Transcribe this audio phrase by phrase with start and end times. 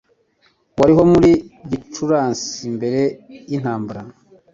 [0.79, 1.31] wariho muri
[1.69, 3.01] Gicurasi mbere
[3.49, 4.01] yintambara